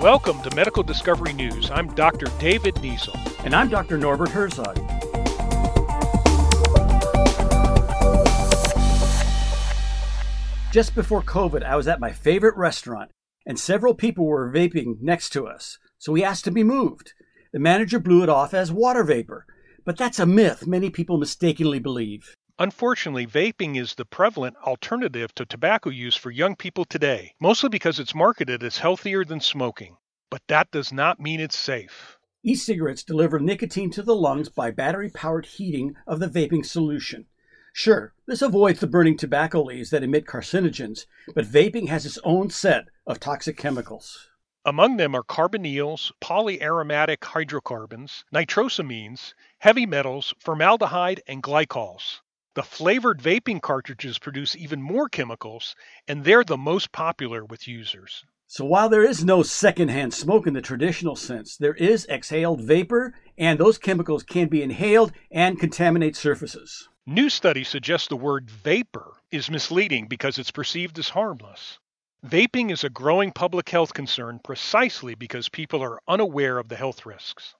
Welcome 0.00 0.42
to 0.42 0.56
Medical 0.56 0.82
Discovery 0.82 1.32
News. 1.32 1.70
I'm 1.70 1.86
Dr. 1.94 2.26
David 2.38 2.74
Niesel. 2.76 3.14
And 3.44 3.54
I'm 3.54 3.68
Dr. 3.68 3.98
Norbert 3.98 4.30
Herzog. 4.30 4.76
Just 10.72 10.94
before 10.94 11.22
COVID, 11.22 11.62
I 11.62 11.76
was 11.76 11.86
at 11.86 12.00
my 12.00 12.10
favorite 12.10 12.56
restaurant, 12.56 13.10
and 13.46 13.58
several 13.58 13.94
people 13.94 14.24
were 14.24 14.50
vaping 14.50 15.00
next 15.00 15.30
to 15.30 15.46
us, 15.46 15.78
so 15.98 16.10
we 16.10 16.24
asked 16.24 16.44
to 16.46 16.50
be 16.50 16.64
moved. 16.64 17.12
The 17.52 17.58
manager 17.58 18.00
blew 18.00 18.22
it 18.22 18.28
off 18.28 18.54
as 18.54 18.72
water 18.72 19.04
vapor, 19.04 19.46
but 19.84 19.96
that's 19.96 20.18
a 20.18 20.26
myth 20.26 20.66
many 20.66 20.90
people 20.90 21.18
mistakenly 21.18 21.78
believe. 21.78 22.34
Unfortunately, 22.60 23.26
vaping 23.26 23.80
is 23.80 23.94
the 23.94 24.04
prevalent 24.04 24.54
alternative 24.66 25.34
to 25.34 25.46
tobacco 25.46 25.88
use 25.88 26.14
for 26.14 26.30
young 26.30 26.54
people 26.54 26.84
today, 26.84 27.32
mostly 27.40 27.70
because 27.70 27.98
it's 27.98 28.14
marketed 28.14 28.62
as 28.62 28.76
healthier 28.76 29.24
than 29.24 29.40
smoking. 29.40 29.96
But 30.28 30.42
that 30.48 30.70
does 30.70 30.92
not 30.92 31.18
mean 31.18 31.40
it's 31.40 31.56
safe. 31.56 32.18
E 32.42 32.54
cigarettes 32.54 33.02
deliver 33.02 33.38
nicotine 33.38 33.90
to 33.92 34.02
the 34.02 34.14
lungs 34.14 34.50
by 34.50 34.72
battery 34.72 35.08
powered 35.08 35.46
heating 35.46 35.94
of 36.06 36.20
the 36.20 36.28
vaping 36.28 36.66
solution. 36.66 37.24
Sure, 37.72 38.12
this 38.26 38.42
avoids 38.42 38.80
the 38.80 38.86
burning 38.86 39.16
tobacco 39.16 39.62
leaves 39.62 39.88
that 39.88 40.02
emit 40.02 40.26
carcinogens, 40.26 41.06
but 41.34 41.46
vaping 41.46 41.88
has 41.88 42.04
its 42.04 42.18
own 42.24 42.50
set 42.50 42.88
of 43.06 43.18
toxic 43.18 43.56
chemicals. 43.56 44.28
Among 44.66 44.98
them 44.98 45.14
are 45.14 45.22
carbonyls, 45.22 46.12
polyaromatic 46.20 47.24
hydrocarbons, 47.24 48.26
nitrosamines, 48.34 49.32
heavy 49.60 49.86
metals, 49.86 50.34
formaldehyde, 50.38 51.22
and 51.26 51.42
glycols. 51.42 52.20
The 52.54 52.64
flavored 52.64 53.22
vaping 53.22 53.62
cartridges 53.62 54.18
produce 54.18 54.56
even 54.56 54.82
more 54.82 55.08
chemicals, 55.08 55.76
and 56.08 56.24
they're 56.24 56.42
the 56.42 56.56
most 56.56 56.90
popular 56.90 57.44
with 57.44 57.68
users. 57.68 58.24
So 58.48 58.64
while 58.64 58.88
there 58.88 59.04
is 59.04 59.24
no 59.24 59.44
secondhand 59.44 60.12
smoke 60.12 60.48
in 60.48 60.54
the 60.54 60.60
traditional 60.60 61.14
sense, 61.14 61.56
there 61.56 61.74
is 61.74 62.08
exhaled 62.08 62.62
vapor, 62.62 63.14
and 63.38 63.56
those 63.56 63.78
chemicals 63.78 64.24
can 64.24 64.48
be 64.48 64.64
inhaled 64.64 65.12
and 65.30 65.60
contaminate 65.60 66.16
surfaces. 66.16 66.88
New 67.06 67.30
studies 67.30 67.68
suggest 67.68 68.08
the 68.08 68.16
word 68.16 68.50
vapor 68.50 69.12
is 69.30 69.48
misleading 69.48 70.08
because 70.08 70.36
it's 70.36 70.50
perceived 70.50 70.98
as 70.98 71.10
harmless. 71.10 71.78
Vaping 72.26 72.72
is 72.72 72.82
a 72.82 72.90
growing 72.90 73.30
public 73.30 73.68
health 73.70 73.94
concern 73.94 74.40
precisely 74.42 75.14
because 75.14 75.48
people 75.48 75.82
are 75.82 76.00
unaware 76.08 76.58
of 76.58 76.68
the 76.68 76.76
health 76.76 77.06
risks. 77.06 77.54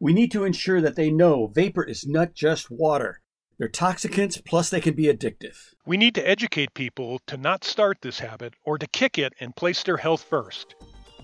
We 0.00 0.14
need 0.14 0.32
to 0.32 0.44
ensure 0.44 0.80
that 0.80 0.96
they 0.96 1.10
know 1.10 1.48
vapor 1.48 1.84
is 1.84 2.06
not 2.06 2.32
just 2.32 2.70
water. 2.70 3.21
They're 3.62 3.68
toxicants, 3.68 4.44
plus 4.44 4.70
they 4.70 4.80
can 4.80 4.94
be 4.94 5.04
addictive. 5.04 5.54
We 5.86 5.96
need 5.96 6.16
to 6.16 6.28
educate 6.28 6.74
people 6.74 7.20
to 7.28 7.36
not 7.36 7.62
start 7.62 7.98
this 8.02 8.18
habit 8.18 8.54
or 8.64 8.76
to 8.76 8.88
kick 8.88 9.18
it 9.18 9.34
and 9.38 9.54
place 9.54 9.84
their 9.84 9.98
health 9.98 10.24
first. 10.24 10.74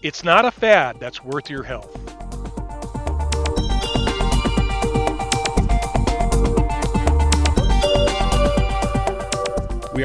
It's 0.02 0.22
not 0.22 0.44
a 0.44 0.52
fad 0.52 1.00
that's 1.00 1.24
worth 1.24 1.50
your 1.50 1.64
health. 1.64 2.27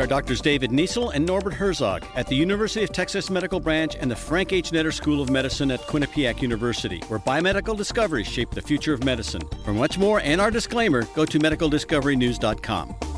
Are 0.04 0.08
Doctors 0.08 0.42
David 0.42 0.70
Niesel 0.70 1.14
and 1.14 1.26
Norbert 1.26 1.54
Herzog 1.54 2.04
at 2.16 2.28
the 2.28 2.36
University 2.36 2.84
of 2.84 2.92
Texas 2.92 3.30
Medical 3.30 3.62
Branch 3.62 3.96
and 3.96 4.12
the 4.12 4.16
Frank 4.16 4.52
H. 4.52 4.72
Netter 4.72 4.92
School 4.92 5.22
of 5.22 5.30
Medicine 5.30 5.72
at 5.72 5.80
Quinnipiac 5.84 6.42
University, 6.42 7.00
where 7.08 7.20
biomedical 7.20 7.78
discoveries 7.78 8.28
shape 8.28 8.52
the 8.52 8.62
future 8.62 8.94
of 8.94 9.06
medicine. 9.06 9.44
For 9.64 9.74
much 9.74 9.98
more 9.98 10.20
and 10.20 10.42
our 10.42 10.52
disclaimer, 10.52 11.04
go 11.16 11.24
to 11.24 11.40
medicaldiscoverynews.com. 11.40 13.12